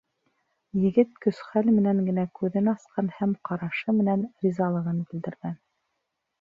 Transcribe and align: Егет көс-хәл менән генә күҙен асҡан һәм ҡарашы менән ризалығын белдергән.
Егет 0.85 1.11
көс-хәл 1.25 1.69
менән 1.75 1.99
генә 2.07 2.25
күҙен 2.41 2.73
асҡан 2.73 3.13
һәм 3.19 3.37
ҡарашы 3.51 3.97
менән 4.01 4.27
ризалығын 4.47 5.07
белдергән. 5.13 5.63